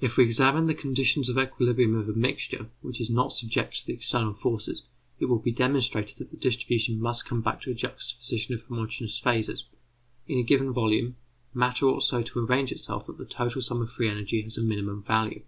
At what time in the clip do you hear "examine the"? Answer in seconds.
0.22-0.72